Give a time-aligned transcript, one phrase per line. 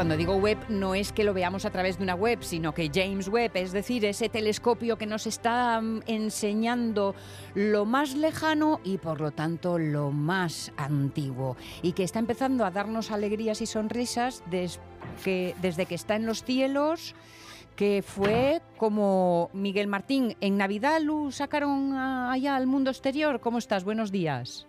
[0.00, 2.90] cuando digo web no es que lo veamos a través de una web, sino que
[2.90, 7.14] James Webb, es decir, ese telescopio que nos está mm, enseñando
[7.54, 12.70] lo más lejano y por lo tanto lo más antiguo y que está empezando a
[12.70, 14.80] darnos alegrías y sonrisas desde
[15.22, 17.14] que, desde que está en los cielos
[17.76, 20.34] que fue como Miguel Martín.
[20.40, 23.40] En Navidad lo sacaron allá al mundo exterior.
[23.40, 23.84] ¿Cómo estás?
[23.84, 24.66] Buenos días.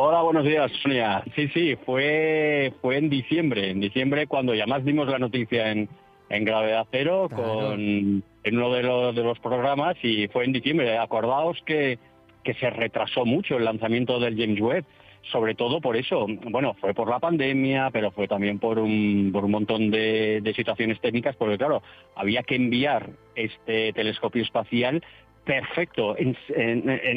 [0.00, 1.24] Hola, buenos días, Sonia.
[1.34, 5.88] Sí, sí, fue, fue en diciembre, en diciembre cuando ya más dimos la noticia en,
[6.28, 10.96] en Gravedad Cero con, en uno de los, de los programas y fue en diciembre.
[10.98, 11.98] Acordaos que,
[12.44, 14.84] que se retrasó mucho el lanzamiento del James Webb,
[15.32, 16.26] sobre todo por eso.
[16.44, 20.54] Bueno, fue por la pandemia, pero fue también por un, por un montón de, de
[20.54, 21.82] situaciones técnicas, porque claro,
[22.14, 25.02] había que enviar este telescopio espacial
[25.48, 26.36] perfecto, en,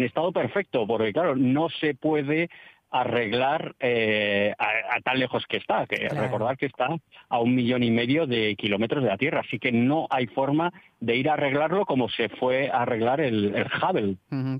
[0.03, 2.49] estado perfecto, porque claro, no se puede
[2.91, 6.89] arreglar eh, a, tan lejos que está, que recordar que está
[7.29, 10.71] a un millón y medio de kilómetros de la Tierra, así que no hay forma
[10.99, 14.17] de ir a arreglarlo como se fue a arreglar el, Hubble.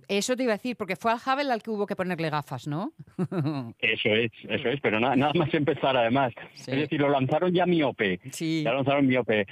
[0.08, 2.68] Eso te iba a decir, porque fue al Hubble al que hubo que ponerle gafas,
[2.68, 2.94] ¿no?
[3.80, 6.34] eso es, eso es, pero nada, más empezar además.
[6.56, 8.64] Es decir, lo lanzaron ya miope, sí.
[8.64, 9.46] ya lanzaron miope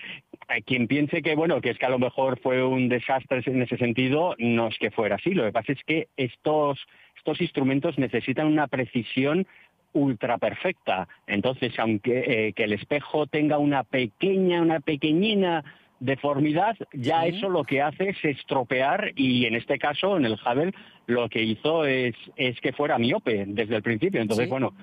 [0.65, 3.77] quien piense que bueno que es que a lo mejor fue un desastre en ese
[3.77, 6.79] sentido no es que fuera así lo que pasa es que estos
[7.19, 9.45] estos instrumentos necesitan una precisión
[9.93, 11.07] ultra perfecta.
[11.27, 15.63] Entonces aunque eh, que el espejo tenga una pequeña una pequeñina
[15.99, 20.73] deformidad, ya eso lo que hace es estropear y en este caso, en el Hubble,
[21.07, 24.21] lo que hizo es, es que fuera miope desde el principio.
[24.21, 24.73] Entonces, bueno,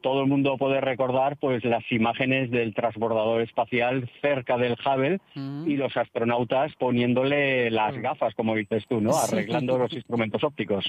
[0.00, 5.68] todo el mundo puede recordar pues las imágenes del transbordador espacial cerca del Hubble mm.
[5.68, 8.00] y los astronautas poniéndole las mm.
[8.00, 9.16] gafas, como dices tú, ¿no?
[9.16, 10.84] Arreglando los instrumentos ópticos.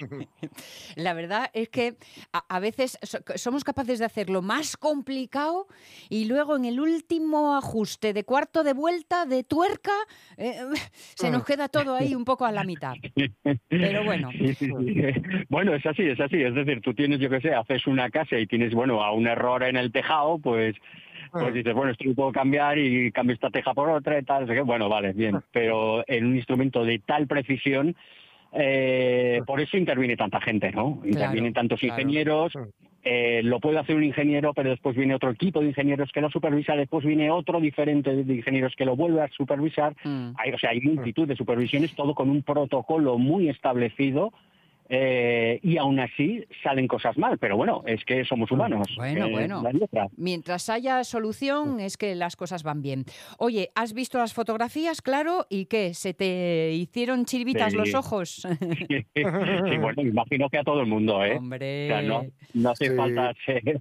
[0.96, 1.96] La verdad es que
[2.31, 3.00] a, veces
[3.36, 5.68] somos capaces de hacer lo más complicado
[6.09, 9.94] y luego en el último ajuste de cuarto de vuelta, de tuerca,
[10.38, 10.59] eh,
[11.16, 12.94] se nos queda todo ahí un poco a la mitad.
[13.70, 14.30] Pero bueno.
[15.50, 16.41] bueno, es así, es así.
[16.41, 19.28] Es decir, tú tienes, yo qué sé, haces una casa y tienes, bueno, a un
[19.28, 20.75] error en el tejado, pues
[21.35, 21.51] pues ah.
[21.51, 24.46] dices, bueno, esto lo puedo cambiar y cambio esta teja por otra y tal.
[24.63, 25.35] Bueno, vale, bien.
[25.35, 25.44] Ah.
[25.51, 27.94] Pero en un instrumento de tal precisión,
[28.53, 31.01] eh, por eso interviene tanta gente, ¿no?
[31.03, 32.53] Intervienen tantos ingenieros.
[33.03, 36.29] Eh, lo puede hacer un ingeniero, pero después viene otro equipo de ingenieros que lo
[36.31, 39.94] supervisa, después viene otro diferente de ingenieros que lo vuelve a supervisar.
[40.06, 40.31] Mm.
[40.38, 44.31] Hay, o sea, hay multitud de supervisiones, todo con un protocolo muy establecido
[44.88, 48.88] eh, y aún así salen cosas mal, pero bueno, es que somos humanos.
[48.97, 49.63] Bueno, bueno.
[50.16, 53.06] Mientras haya solución es que las cosas van bien.
[53.40, 55.47] Oye, ¿has visto las fotografías, claro?
[55.50, 55.94] ¿Y qué?
[55.94, 58.47] ¿Se te hicieron chiribitas los ojos?
[59.16, 61.38] sí, bueno, imagino que a todo el mundo, ¿eh?
[61.38, 61.90] Hombre.
[62.53, 63.79] no, hace falta ser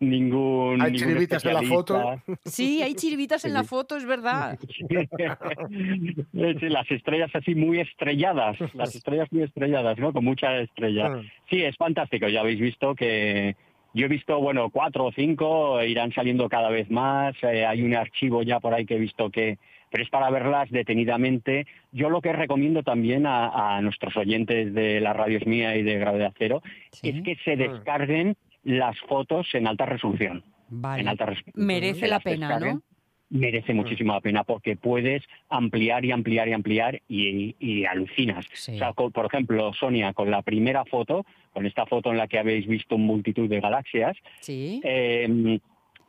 [0.00, 0.80] ningún...
[0.80, 2.22] ¿Hay chiribitas en la foto?
[2.44, 4.58] Sí, hay chiribitas en la foto, es verdad.
[6.32, 10.12] las estrellas así muy estrelladas, las estrellas muy estrelladas, ¿no?
[10.12, 11.06] Con mucha estrella.
[11.06, 11.22] Ah.
[11.50, 12.28] Sí, es fantástico.
[12.28, 13.56] Ya habéis visto que
[13.94, 17.34] yo he visto, bueno, cuatro o cinco, irán saliendo cada vez más.
[17.42, 19.58] Eh, hay un archivo ya por ahí que he visto que,
[19.90, 21.66] pero es para verlas detenidamente.
[21.92, 26.34] Yo lo que recomiendo también a, nuestros oyentes de la Radio Mía y de Gravedad
[26.38, 26.62] Cero
[27.02, 27.56] es que se ah.
[27.56, 30.44] descarguen las fotos en alta resolución.
[30.70, 31.66] En alta resolución.
[31.66, 32.82] Merece la pena, ¿no?
[33.30, 38.46] Merece muchísimo la pena porque puedes ampliar y ampliar y ampliar y, alucinas.
[38.46, 42.38] O sea, por ejemplo, Sonia, con la primera foto, con esta foto en la que
[42.38, 44.80] habéis visto multitud de galaxias, sí.
[44.84, 45.58] Em,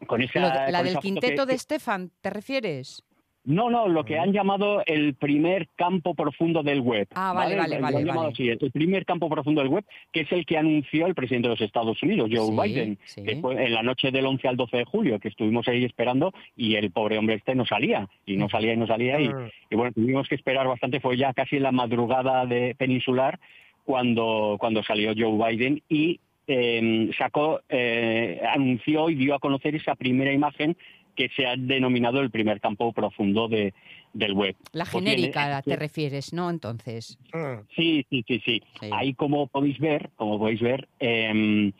[0.07, 3.03] con esa, la del quinteto de Stefan, ¿te refieres?
[3.49, 7.07] No, no, lo que han llamado el primer campo profundo del web.
[7.15, 7.97] Ah, vale, vale, vale.
[8.37, 11.61] el primer campo profundo del web, que es el que anunció el presidente de los
[11.61, 15.19] Estados Unidos, Joe Biden, que fue en la noche del 11 al 12 de julio,
[15.19, 18.77] que estuvimos ahí esperando y el pobre hombre este no salía, y no salía y
[18.77, 19.49] no salía, y, ah.
[19.71, 23.39] bueno, tuvimos que esperar bastante, fue ya casi la madrugada de peninsular
[23.83, 29.95] cuando, cuando salió Joe Biden y em, sacó, eh, anunció y dio a conocer esa
[29.95, 30.77] primera imagen
[31.19, 33.73] que se ha denominado el primer campo profundo de,
[34.13, 34.55] del web.
[34.71, 36.49] La genérica te refieres, ¿no?
[36.49, 37.19] Entonces.
[37.33, 37.61] Ah.
[37.75, 38.63] Sí, sí, sí, sí.
[38.89, 41.73] Ahí como podéis ver, como podéis ver, em,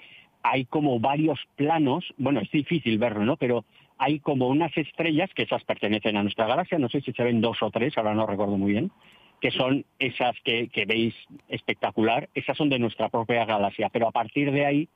[0.43, 3.37] hay como varios planos, bueno, es difícil verlo, ¿no?
[3.37, 3.63] Pero
[3.97, 7.39] hay como unas estrellas, que esas pertenecen a nuestra galaxia, no sé si se ven
[7.39, 8.91] dos o tres, ahora no recuerdo muy bien,
[9.39, 11.15] que son esas que, que veis
[11.47, 14.89] espectacular, esas son de nuestra propia galaxia, pero a partir de ahí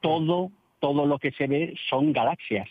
[0.00, 2.68] todo todo lo que se ve son galaxias.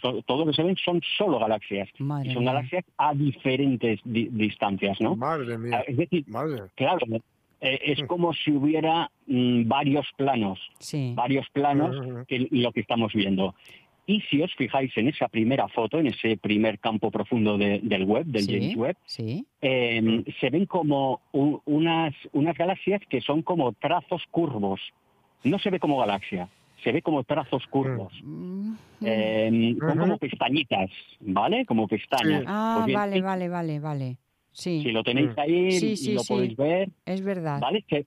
[0.00, 1.88] todo lo que se ven son solo galaxias.
[1.98, 5.16] y son galaxias a diferentes distancias, ¿no?
[5.16, 5.78] Madre mía.
[5.78, 6.24] Ah, es decir,
[6.74, 7.06] claro,
[7.60, 8.06] eh, es mm.
[8.06, 10.58] como si hubiera mm, varios planos,
[11.14, 13.54] varios planos que lo que estamos viendo.
[14.04, 18.26] Y si os fijáis en esa primera foto, en ese primer campo profundo del web,
[18.26, 18.96] del James Webb,
[19.60, 24.80] em, se ven como unas, unas galaxias que son como trazos curvos.
[25.44, 26.48] No se ve como galaxia,
[26.82, 28.12] se ve como trazos curvos.
[28.22, 28.74] Mm.
[29.02, 30.90] Em, son como pestañitas,
[31.20, 31.64] ¿vale?
[31.66, 32.44] Como pestañas.
[32.46, 34.16] Ah, pues vale, vale, vale, vale.
[34.52, 35.40] Si lo tenéis mm.
[35.40, 36.90] ahí y lo podéis ver.
[37.06, 37.58] Es verdad.
[37.58, 37.84] ¿vale?
[37.88, 38.06] Se,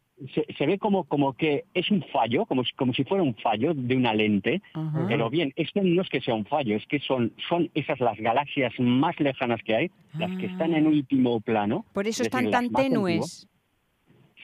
[0.56, 3.96] se, ve como, como que es un fallo, como, como si fuera un fallo de
[3.96, 4.62] una lente.
[5.08, 8.18] Pero bien, esto no es que sea un fallo, es que son, son esas las
[8.18, 10.90] galaxias más lejanas que hay, las que están en ah.
[10.90, 11.86] último plano.
[11.94, 13.48] Por eso están tan tenues.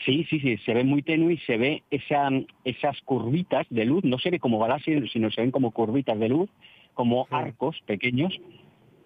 [0.06, 2.30] Sí, sí, sí, se ve muy tenue y se ve esa,
[2.64, 6.30] esas curvitas de luz, no se ve como galaxias, sino se ven como curvitas de
[6.30, 6.50] luz,
[6.94, 8.40] como arcos pequeños,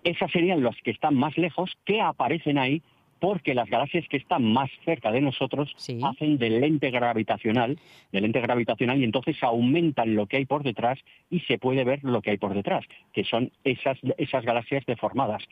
[0.04, 2.82] esas serían las que están más lejos, que aparecen ahí
[3.20, 7.80] porque las galaxias que están más cerca de nosotros hacen de lente gravitacional,
[8.12, 11.00] de lente gravitacional y entonces aumentan lo que hay por detrás
[11.30, 15.44] y se puede ver lo que hay por detrás, que son esas, esas galaxias deformadas.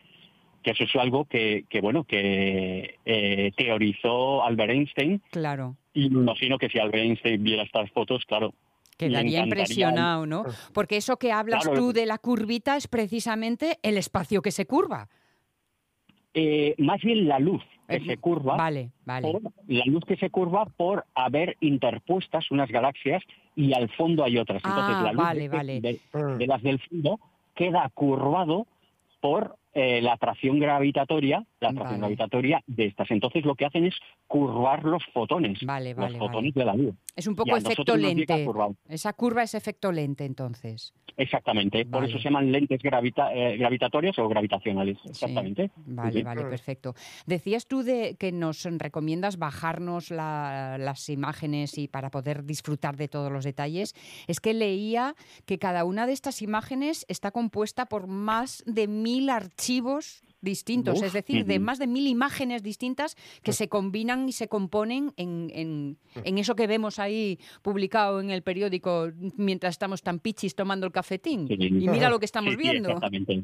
[0.63, 5.21] Que eso es algo que, bueno, que eh, teorizó Albert Einstein.
[5.31, 5.75] Claro.
[5.93, 8.53] Y me imagino que si Albert Einstein viera estas fotos, claro,
[8.97, 10.45] Quedaría impresionado, ¿no?
[10.73, 15.09] Porque eso que hablas tú de la curvita es precisamente el espacio que se curva.
[16.33, 18.55] Eh, más bien la luz que se curva.
[18.55, 19.33] Vale, vale.
[19.67, 23.21] la luz que se curva por haber interpuestas unas galaxias
[23.55, 24.63] y al fondo hay otras.
[24.63, 25.81] Entonces ah, la luz vale, vale.
[25.81, 27.19] de, las del fondo
[27.53, 28.65] queda curvado
[29.21, 33.09] por eh, la atracción gravitatoria, la atracción gravitatoria de estas.
[33.11, 33.95] Entonces lo que hacen es
[34.27, 36.95] curvar los fotones, los fotones de la luz.
[37.15, 38.47] Es un poco efecto lente.
[38.89, 40.93] Esa curva es efecto lente, entonces.
[41.15, 45.69] Exactamente, por eso se llaman lentes eh, gravitatorias o gravitacionales, exactamente.
[45.85, 46.95] Vale, vale, perfecto.
[47.27, 53.31] Decías tú de que nos recomiendas bajarnos las imágenes y para poder disfrutar de todos
[53.31, 53.93] los detalles.
[54.27, 55.15] Es que leía
[55.45, 61.13] que cada una de estas imágenes está compuesta por más de mil archivos distintos, es
[61.13, 66.55] decir, de más de mil imágenes distintas que se combinan y se componen en, eso
[66.55, 71.47] que vemos ahí publicado en el periódico mientras estamos tan pichis tomando el cafetín.
[71.49, 72.89] Y mira lo que estamos viendo.
[72.89, 73.43] exactamente.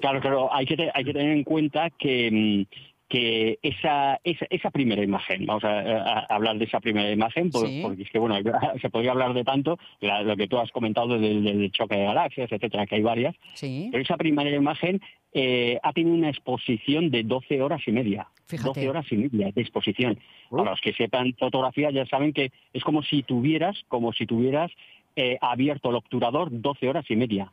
[0.00, 5.02] Claro, claro, hay que, hay que tener en cuenta que mm, que esa, esa, primera
[5.02, 8.36] imagen, vamos a, hablar de esa primera imagen, porque es que bueno,
[8.80, 12.86] se podría hablar de tanto, lo que tú has comentado del, choque de galaxias, etcétera,
[12.86, 15.02] que hay varias, pero esa primera imagen
[15.34, 18.28] eh, ha tenido una exposición de 12 horas y media.
[18.50, 20.18] 12 horas y media de exposición.
[20.48, 24.70] Para los que sepan fotografía ya saben que es como si tuvieras, como si tuvieras
[25.16, 27.50] eh, abierto el obturador 12 horas y media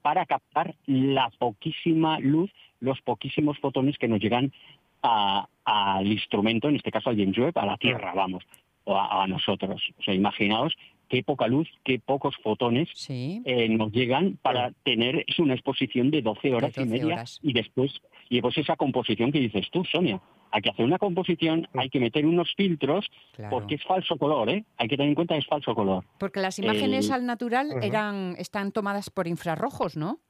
[0.00, 2.50] para captar la poquísima luz,
[2.80, 4.52] los poquísimos fotones que nos llegan
[5.02, 8.44] al instrumento, en este caso al James Webb, a la Tierra, vamos,
[8.84, 9.82] o a, nosotros.
[9.98, 10.74] O sea, imaginaos
[11.08, 16.54] qué poca luz, qué pocos fotones eh, nos llegan para tener una exposición de 12
[16.54, 18.00] horas y media y después
[18.32, 20.18] y después esa composición que dices tú, Sonia.
[20.50, 23.06] Hay que hacer una composición, hay que meter unos filtros,
[23.50, 24.64] porque es falso color, ¿eh?
[24.78, 26.04] Hay que tener en cuenta que es falso color.
[26.18, 30.20] Porque las imágenes al natural eran, están tomadas por infrarrojos, ¿no?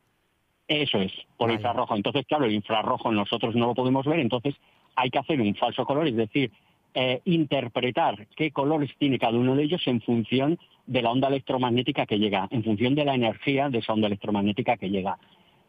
[0.80, 1.94] Eso es, por infrarrojo.
[1.94, 4.54] Entonces, claro, el infrarrojo nosotros no lo podemos ver, entonces
[4.96, 6.50] hay que hacer un falso color, es decir,
[6.94, 12.06] eh, interpretar qué colores tiene cada uno de ellos en función de la onda electromagnética
[12.06, 15.18] que llega, en función de la energía de esa onda electromagnética que llega.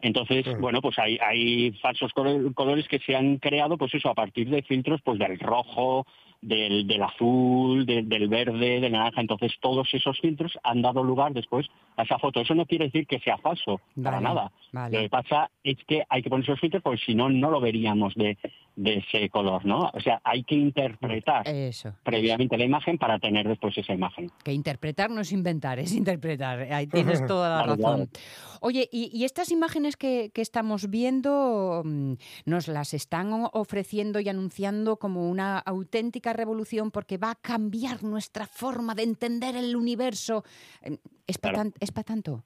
[0.01, 4.50] Entonces, bueno, pues hay, hay falsos colores que se han creado, pues eso, a partir
[4.50, 6.05] de filtros pues del rojo,
[6.43, 9.21] del, del azul, del verde, del naranja.
[9.21, 12.41] Entonces, todos esos filtros han dado lugar después a esa foto.
[12.41, 14.51] Eso no quiere decir que sea falso, para nada.
[14.71, 17.62] Lo que pasa es que hay que poner esos filtros porque si no, no lo
[17.62, 18.38] veríamos de,
[18.75, 19.91] de ese color, ¿no?
[19.93, 21.45] O sea, hay que interpretar
[22.03, 24.31] previamente la imagen para tener después esa imagen.
[24.43, 26.59] Que interpretar no es inventar, es interpretar.
[26.71, 28.09] Ahí tienes toda la razón.
[28.62, 32.13] Oye, y, estas imágenes que, que, estamos viendo mm,
[32.45, 38.45] nos las están ofreciendo y anunciando como una auténtica revolución porque va a cambiar nuestra
[38.45, 40.43] forma de entender el universo.
[40.81, 40.97] Em,
[41.27, 42.43] ¿Es para tanto?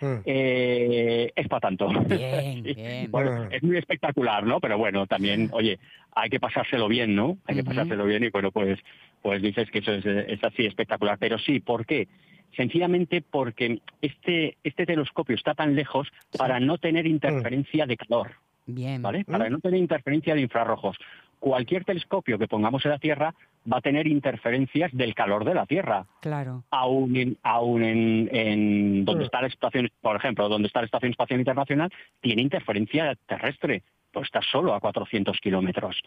[0.00, 0.16] Mm.
[0.24, 1.88] Eh, es para tanto.
[3.10, 4.60] bueno, es muy espectacular, ¿no?
[4.60, 5.78] Pero bueno, también, oye,
[6.14, 7.38] hay que pasárselo bien, ¿no?
[7.46, 8.78] Hay que pasárselo bien y bueno, pues,
[9.22, 11.18] pues dices que eso es, así espectacular.
[11.18, 12.08] Pero sí, ¿por qué?
[12.56, 18.32] Sencillamente porque este, este telescopio está tan lejos para no tener interferencia de calor.
[18.66, 19.02] Bien.
[19.02, 19.24] ¿Vale?
[19.24, 19.52] Para mm.
[19.52, 20.96] no tener interferencia de infrarrojos.
[21.40, 23.34] Cualquier telescopio que pongamos en la Tierra
[23.70, 26.06] va a tener interferencias del calor de la Tierra.
[26.20, 26.64] Claro.
[26.70, 29.26] Aún en, aún en, donde mm.
[29.26, 33.82] está la estación, por ejemplo, donde está la Estación Espacial Internacional, tiene interferencia terrestre,
[34.12, 36.00] pues está solo a 400 kilómetros.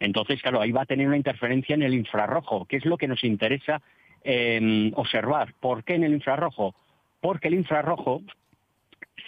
[0.00, 3.08] Entonces, claro, ahí va a tener una interferencia en el infrarrojo, que es lo que
[3.08, 3.80] nos interesa
[4.24, 5.54] em, observar.
[5.60, 6.74] ¿Por qué en el infrarrojo?
[7.20, 8.22] Porque el infrarrojo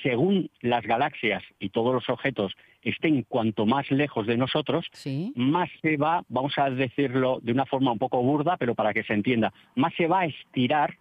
[0.03, 4.87] según las galaxias y todos los objetos estén cuanto más lejos de nosotros,
[5.35, 9.05] más se va, vamos a decirlo de una forma un poco burda, pero para que
[9.05, 10.97] se entienda, más se va a estirar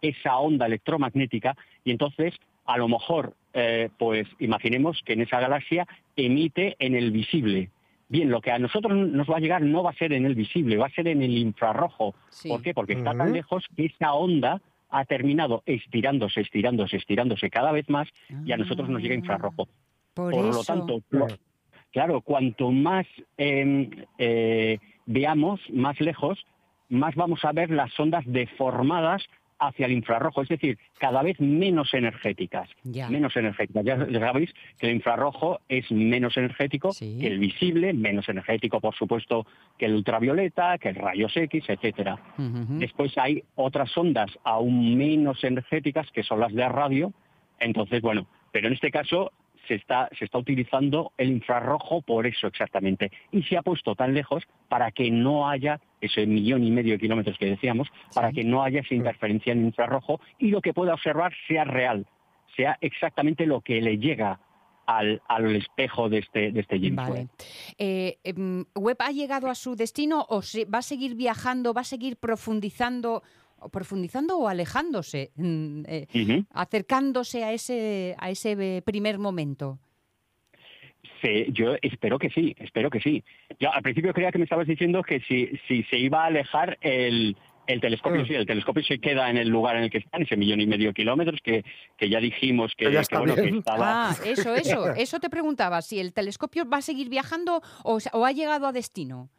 [0.00, 2.34] esa onda electromagnética y entonces
[2.64, 7.70] a lo mejor, eh, pues imaginemos que en esa galaxia emite en el visible.
[8.08, 10.34] Bien, lo que a nosotros nos va a llegar no va a ser en el
[10.34, 12.14] visible, va a ser en el infrarrojo.
[12.46, 12.74] ¿Por qué?
[12.74, 14.60] Porque está tan lejos que esa onda
[14.92, 18.08] ha terminado estirándose, estirándose, estirándose cada vez más
[18.44, 19.68] y a nosotros nos llega infrarrojo.
[20.14, 21.02] Por, lo tanto,
[21.90, 23.06] claro, cuanto más
[23.38, 26.44] em, eh, veamos, más lejos,
[26.90, 29.22] más vamos a ver las ondas deformadas
[29.66, 32.68] hacia el infrarrojo, es decir, cada vez menos energéticas.
[32.84, 33.84] Menos energéticas.
[33.84, 39.46] Ya, sabéis que el infrarrojo es menos energético que el visible, menos energético, por supuesto,
[39.78, 42.18] que el ultravioleta, que el rayos X, etcétera.
[42.78, 47.12] Después hay otras ondas aún menos energéticas, que son las de radio.
[47.60, 49.32] Entonces, bueno, pero en este caso
[49.68, 53.10] se está, se está utilizando el infrarrojo por eso exactamente.
[53.30, 56.98] Y se ha puesto tan lejos para que no haya ese millón y medio de
[56.98, 60.94] kilómetros que decíamos, para que no haya esa interferencia en infrarrojo y lo que pueda
[60.94, 62.06] observar sea real,
[62.56, 64.40] sea exactamente lo que le llega
[64.86, 67.28] al, al, espejo de este, de este James Webb.
[67.78, 70.40] Eh, em, ¿Webb ha llegado a su destino o
[70.72, 73.22] va a seguir viajando, va a seguir profundizando
[73.70, 79.78] profundizando o alejándose, mm, eh, acercándose a ese, a ese primer momento?
[81.20, 83.24] Sí, yo espero que sí, espero que sí.
[83.60, 86.78] Yo al principio creía que me estabas diciendo que si, si se iba a alejar
[86.80, 88.26] el, el telescopio, mm.
[88.26, 90.60] sí, el telescopio se queda en el lugar en el que está, en ese millón
[90.60, 91.64] y medio de kilómetros, que,
[91.96, 94.10] que ya dijimos que, bueno, que estaba...
[94.10, 98.26] Ah, eso, eso, eso te preguntaba, si el telescopio va a seguir viajando o, o
[98.26, 99.30] ha llegado a destino.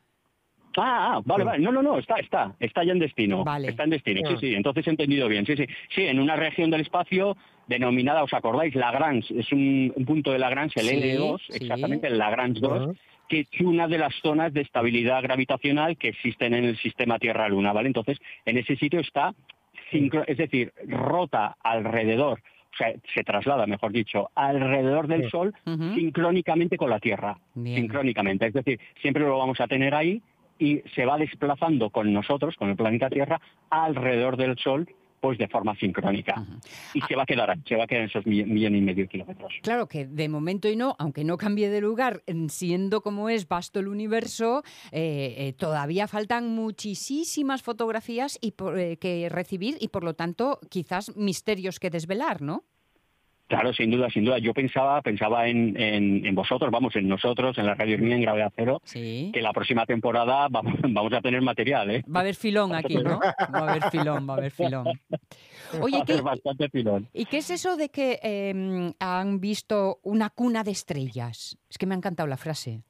[0.77, 1.63] Ah, ah, vale, vale.
[1.63, 3.43] No, no, no, está, está, está ya en destino.
[3.43, 3.69] Vale.
[3.69, 4.39] Está en destino, sí, ah.
[4.39, 4.55] sí.
[4.55, 5.45] Entonces he entendido bien.
[5.45, 5.65] Sí, sí.
[5.93, 7.37] Sí, en una región del espacio
[7.67, 8.75] denominada, ¿os acordáis?
[8.75, 12.95] Lagrange, es un, punto de Lagrange, el L2, exactamente, el Lagrange 2,
[13.27, 17.71] que es una de las zonas de estabilidad gravitacional que existen en el sistema Tierra-Luna,
[17.71, 17.87] ¿vale?
[17.87, 19.33] Entonces, en ese sitio está,
[19.91, 22.41] es decir, rota alrededor
[22.73, 25.53] o sea, se traslada, mejor dicho, alrededor del Sol
[25.93, 27.37] sincrónicamente con la Tierra.
[27.53, 28.47] Sincrónicamente.
[28.47, 30.21] Es decir, siempre lo vamos a tener ahí
[30.59, 34.87] y se va desplazando con nosotros, con el planeta Tierra, alrededor del Sol
[35.23, 36.43] pues de forma sincrónica.
[36.93, 39.07] Y se va a quedar, se va a quedar en esos millones y medio de
[39.07, 39.53] kilómetros.
[39.61, 43.79] Claro que de momento y no, aunque no cambie de lugar, siendo como es vasto
[43.79, 50.13] el universo, eh, eh, todavía faltan muchísimas fotografías y eh, que recibir y por lo
[50.13, 52.65] tanto quizás misterios que desvelar, ¿no?
[53.53, 54.39] Claro, sin duda, sin duda.
[54.39, 58.51] Yo pensaba, pensaba en, en, vosotros, vamos, en nosotros, en la radio mía, en Gravedad
[58.55, 62.03] Cero, que la próxima temporada vamos, vamos, a tener material, ¿eh?
[62.03, 63.19] Va a haber filón aquí, ¿no?
[63.19, 64.87] Va a haber filón, va a haber filón.
[65.81, 67.07] Oye, ¿qué, bastante filón.
[67.13, 71.55] ¿y qué es eso de que em, han visto una cuna de estrellas?
[71.69, 72.81] Es que me ha encantado la frase.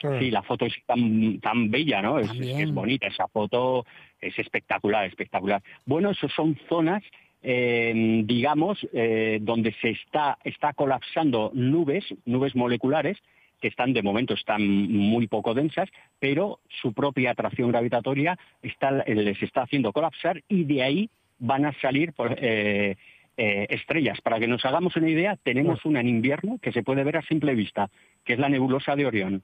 [0.00, 2.20] Sí, la foto es tan, tan bella, ¿no?
[2.20, 3.84] Es, es, bonita, esa foto
[4.20, 5.60] es espectacular, espectacular.
[5.86, 7.02] Bueno, eso son zonas
[7.42, 13.18] eh, digamos, eh, donde se está, está colapsando nubes, nubes moleculares,
[13.60, 19.42] que están de momento están muy poco densas, pero su propia atracción gravitatoria está, les
[19.42, 22.96] está haciendo colapsar y de ahí van a salir eh,
[23.36, 24.20] eh, estrellas.
[24.20, 27.22] Para que nos hagamos una idea, tenemos una en invierno que se puede ver a
[27.22, 27.90] simple vista,
[28.24, 29.42] que es la nebulosa de Orión.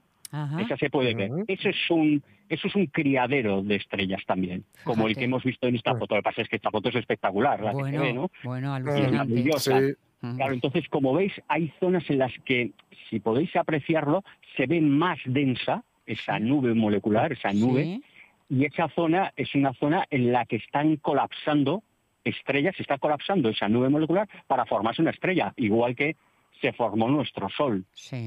[0.59, 1.31] Esa se puede ver.
[1.47, 5.67] Eso es un eso es un criadero de estrellas también, como el que hemos visto
[5.67, 6.15] en esta foto.
[6.15, 8.31] Lo que pasa es que esta foto es espectacular, la bueno, que se ve, ¿no?
[8.43, 9.97] Bueno, alucinante.
[10.37, 12.71] Claro, entonces, como veis, hay zonas en las que,
[13.11, 14.25] si podéis apreciarlo,
[14.57, 18.01] se ve más densa esa nube molecular, esa nube,
[18.49, 21.83] y esa zona es una zona en la que están colapsando
[22.25, 26.17] estrellas, se está colapsando esa nube molecular para formarse una estrella, igual que
[26.61, 27.85] se formó nuestro Sol.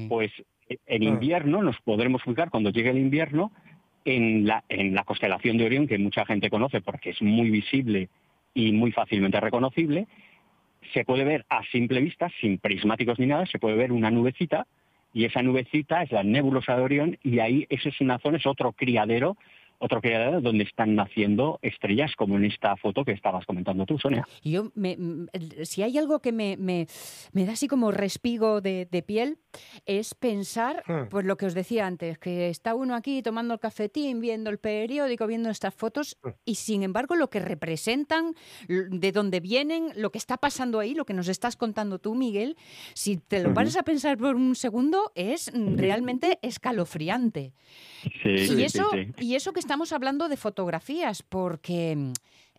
[0.08, 0.30] Pues
[0.86, 3.52] en invierno nos podremos ubicar, cuando llegue el invierno,
[4.04, 8.08] en la, en la constelación de Orión, que mucha gente conoce porque es muy visible
[8.54, 10.06] y muy fácilmente reconocible,
[10.92, 14.66] se puede ver a simple vista, sin prismáticos ni nada, se puede ver una nubecita,
[15.12, 18.46] y esa nubecita es la nebulosa de Orión, y ahí eso es una zona, es
[18.46, 19.36] otro criadero
[19.78, 24.26] otro que donde están naciendo estrellas, como en esta foto que estabas comentando tú, Sonia.
[24.42, 24.72] Yo,
[25.62, 26.86] si hay algo que me, me,
[27.32, 29.38] da así como respigo de, piel,
[29.86, 31.08] es pensar, hmm.
[31.08, 34.58] pues lo que os decía antes, que está uno aquí tomando el cafetín, viendo el
[34.58, 36.28] periódico, viendo estas fotos, hmm.
[36.44, 38.34] y sin embargo lo que representan,
[38.68, 42.56] de dónde vienen, lo que está pasando ahí, lo que nos estás contando tú, Miguel,
[42.94, 47.52] si te lo pares a pensar por un segundo, es realmente escalofriante.
[48.24, 52.12] y, eso, y eso que estamos hablando de fotografías, porque mm,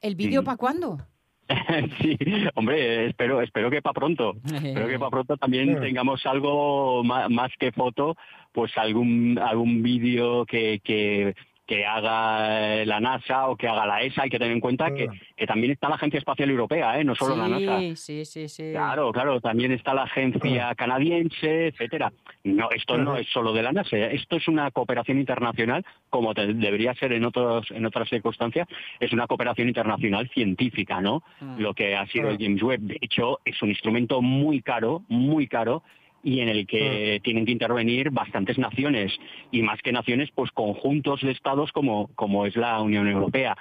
[0.03, 0.99] ¿el vídeo para cuándo?
[2.01, 2.15] sí,
[2.53, 4.35] hombre, espero, espero que para pronto.
[4.45, 8.15] espero que para pronto también tengamos algo más, que foto,
[8.51, 11.33] pues algún algún vídeo que, que
[11.69, 14.23] que haga la NASA o que haga la ESA.
[14.23, 15.07] Hay que tener en cuenta que,
[15.37, 17.03] que también está la Agencia Espacial Europea, ¿eh?
[17.03, 17.95] no solo la NASA.
[17.95, 18.71] Sí, sí, sí.
[18.71, 22.11] Claro, claro, también está la Agencia Canadiense, etcétera.
[22.43, 26.95] No, esto no es solo de la NASA, esto es una cooperación internacional, como debería
[26.95, 28.67] ser en otros en otras circunstancias,
[28.99, 31.21] es una cooperación internacional científica, ¿no?
[31.59, 32.81] Lo que ha sido el James Webb.
[32.81, 35.83] De hecho, es un instrumento muy caro, muy caro,
[36.23, 37.23] y en el que mm.
[37.23, 39.11] tienen que intervenir bastantes naciones
[39.51, 43.55] y más que naciones, pues conjuntos de estados como, como es la Unión Europea.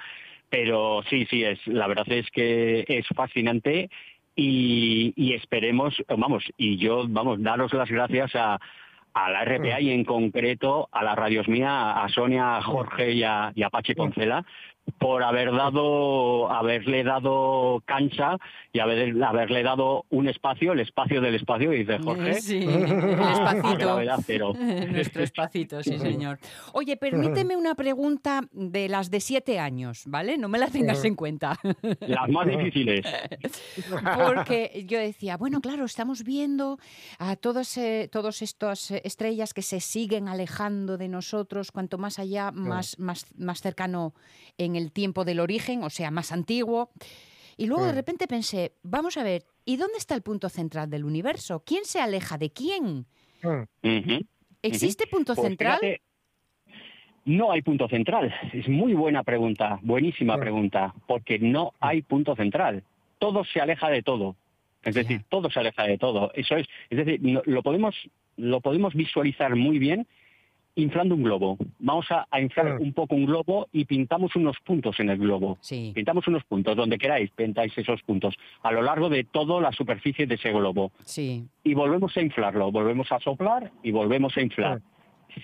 [0.49, 3.89] Pero sí, sí, es, la verdad es que es fascinante
[4.35, 8.59] y, y esperemos, vamos, y yo, vamos, daros las gracias a,
[9.13, 9.81] a la RPA mm.
[9.81, 13.69] y en concreto a las radios mía, a Sonia, a Jorge y a, y a
[13.69, 14.45] Pachi Poncela,
[14.97, 18.37] por haber dado, haberle dado cancha
[18.73, 22.41] y haber, haberle dado un espacio, el espacio del espacio, dice Jorge.
[22.41, 24.53] Sí, el espacito.
[24.91, 26.39] Nuestro espacito, sí, señor.
[26.73, 30.37] Oye, permíteme una pregunta de las de siete años, ¿vale?
[30.37, 31.57] No me la tengas en cuenta.
[31.99, 33.05] Las más difíciles.
[34.17, 36.79] Porque yo decía, bueno, claro, estamos viendo
[37.17, 42.51] a todas, eh, todas estas estrellas que se siguen alejando de nosotros, cuanto más allá,
[42.51, 44.13] más, más, más cercano
[44.57, 46.89] en el tiempo del origen, o sea, más antiguo.
[47.57, 51.03] Y luego de repente pensé, vamos a ver, ¿y dónde está el punto central del
[51.03, 51.61] universo?
[51.65, 53.05] ¿Quién se aleja de quién?
[54.61, 55.79] ¿Existe punto pues central?
[57.25, 58.33] no hay punto central.
[58.53, 62.83] Es muy buena pregunta, buenísima pregunta, porque no hay punto central.
[63.19, 64.35] Todo se aleja de todo.
[64.83, 66.31] Es decir, todo se aleja de todo.
[66.33, 67.95] Eso es, es decir, lo podemos
[68.37, 70.07] lo podemos visualizar muy bien
[70.81, 71.57] inflando un globo.
[71.79, 75.57] Vamos a, inflar un poco un globo y pintamos unos puntos en el globo.
[75.67, 80.25] Pintamos unos puntos, donde queráis, pintáis esos puntos, a lo largo de toda la superficie
[80.25, 80.91] de ese globo.
[81.03, 81.45] Sí.
[81.63, 84.81] Y volvemos a inflarlo, volvemos a soplar y volvemos a inflar.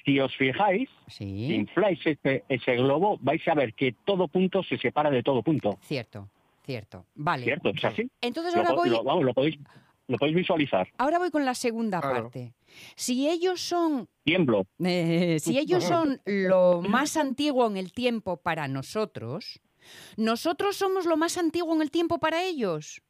[0.04, 4.78] Si os fijáis, si infláis ese, ese globo, vais a ver que todo punto se
[4.78, 5.78] separa de todo punto.
[5.82, 6.28] Cierto,
[6.66, 7.06] cierto.
[7.16, 7.44] Vale.
[7.44, 8.10] Cierto, es así.
[8.22, 8.90] Entonces ahora voy...
[8.90, 9.60] vamos, lo podéis
[10.08, 10.88] lo podéis visualizar.
[10.98, 12.54] Ahora voy con la segunda parte.
[12.96, 14.08] Si ellos son.
[14.24, 14.66] Tiemblo.
[14.84, 19.62] Eh, si ellos son lo más antiguo en el tiempo para nosotros,
[20.18, 23.02] ¿nosotros somos lo más antiguo en el tiempo para ellos?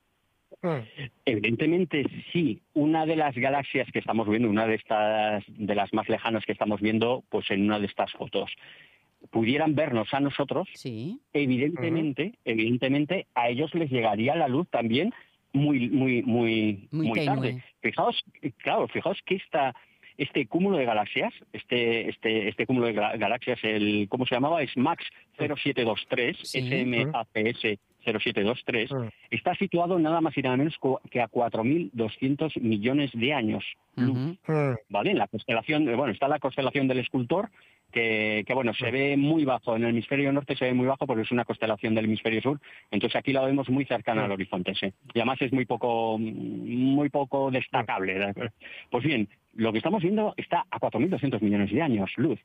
[1.26, 2.62] Evidentemente sí.
[2.74, 6.54] Una de las galaxias que estamos viendo, una de estas, de las más lejanas que
[6.54, 8.52] estamos viendo, pues en una de estas fotos,
[9.32, 11.20] pudieran vernos a nosotros, sí.
[11.34, 15.14] evidentemente, evidentemente a ellos les llegaría la luz también
[15.56, 17.64] muy, muy, muy, muy, tarde.
[17.82, 18.24] Fijaos,
[18.58, 19.74] claro, fijaos que esta,
[20.18, 24.62] este cúmulo de galaxias, este, este, este cúmulo de galaxias, el, ¿cómo se llamaba?
[24.62, 25.04] Es MAX
[25.38, 28.92] 0723, SMAPS 0723,
[29.32, 30.76] está situado nada más y nada menos
[31.10, 33.64] que a 4.200 millones de años
[34.90, 35.12] ¿Vale?
[35.12, 37.50] En la constelación, bueno, está la constelación del escultor,
[37.96, 39.76] que, bueno, se ve muy bajo.
[39.76, 42.60] En el hemisferio norte se ve muy bajo porque es una constelación del hemisferio sur.
[42.92, 44.88] Entonces aquí la vemos muy cercana al horizonte, sí.
[45.14, 48.34] Y además es muy poco, muy poco destacable.
[48.92, 52.40] Pues bien, lo que estamos viendo está a 4.200 millones de años, luz.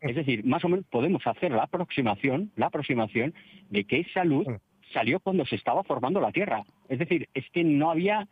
[0.00, 3.34] Es decir, más o menos podemos hacer la aproximación, la aproximación
[3.70, 4.46] de que esa luz
[4.92, 6.62] salió cuando se estaba formando la Tierra.
[6.88, 8.28] Es decir, es que no había,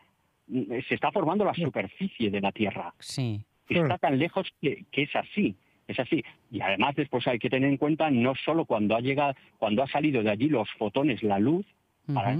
[0.46, 2.94] se está formando la superficie de la Tierra.
[3.00, 3.40] Sí.
[3.68, 5.56] Está tan lejos que es así
[5.92, 6.24] es así.
[6.50, 9.86] Y además después hay que tener en cuenta no solo cuando ha llegado, cuando ha
[9.86, 11.64] salido de allí los fotones, la luz,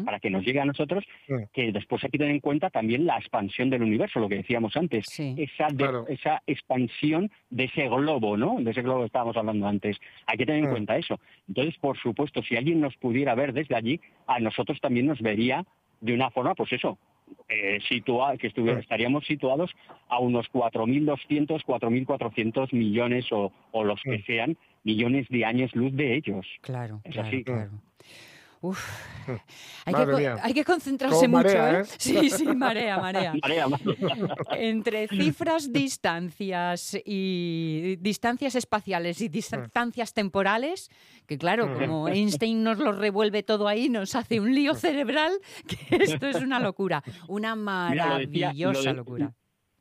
[0.04, 1.04] para, que nos llegue a nosotros,
[1.52, 4.76] que después hay que tener en cuenta también la expansión del universo, lo que decíamos
[4.76, 5.68] antes, esa,
[6.08, 8.56] esa expansión de ese globo, ¿no?
[8.60, 9.98] De ese globo que estábamos hablando antes.
[10.26, 11.20] Hay que tener en cuenta eso.
[11.48, 15.64] Entonces, por supuesto, si alguien nos pudiera ver desde allí, a nosotros también nos vería
[16.00, 16.98] de una forma, pues eso,
[17.48, 17.78] eh,
[18.38, 19.70] que estaríamos situados
[20.08, 26.16] a unos 4.200, 4.400 millones o, o los que sean millones de años luz de
[26.16, 26.46] ellos.
[26.60, 27.70] Claro, claro, claro.
[28.62, 28.78] Uf,
[29.86, 31.80] hay, que, hay que, concentrarse mucho, ¿eh?
[31.80, 31.84] ¿eh?
[31.98, 33.34] Sí, sí, marea, marea.
[33.42, 33.66] marea,
[34.52, 40.90] Entre cifras, distancias y distancias espaciales y distancias temporales,
[41.26, 45.32] que claro, como Einstein nos lo revuelve todo ahí, nos hace un lío cerebral,
[45.66, 49.34] que esto es una locura, una maravillosa locura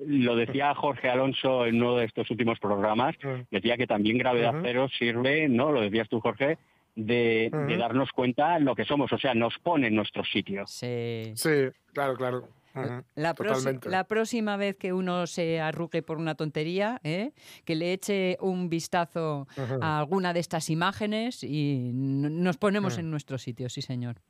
[0.04, 3.16] lo decía Jorge Alonso en uno de estos últimos programas,
[3.52, 5.72] decía que también gravedad cero sirve, ¿no?
[5.72, 6.58] Lo decías tú, Jorge,
[6.96, 7.50] de,
[7.80, 10.66] darnos cuenta lo que somos, o sea, nos pone en nuestro sitio.
[10.68, 12.48] Sí, sí claro, claro.
[12.74, 13.36] La,
[13.84, 17.34] la, próxima vez que uno se arrugue por una tontería, ¿eh?
[17.66, 19.46] que le eche un vistazo
[19.82, 24.22] a alguna de estas imágenes y nos ponemos en nuestro sitio, sí señor.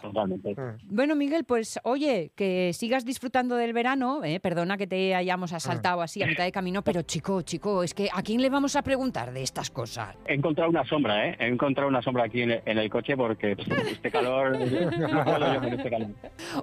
[0.00, 0.54] Totalmente.
[0.54, 0.78] Mm.
[0.84, 4.24] Bueno, Miguel, pues oye, que sigas disfrutando del verano.
[4.24, 4.40] ¿eh?
[4.40, 8.08] Perdona que te hayamos asaltado así a mitad de camino, pero chico, chico, es que
[8.12, 10.16] ¿a quién le vamos a preguntar de estas cosas?
[10.26, 11.36] He encontrado una sombra, ¿eh?
[11.38, 14.58] He encontrado una sombra aquí en el, en el coche porque pff, este calor...
[14.58, 16.08] no puedo yo con este calor.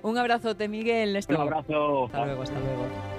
[0.02, 1.20] Un abrazote, Miguel.
[1.30, 2.06] Un abrazo.
[2.06, 3.17] Hasta luego, hasta luego.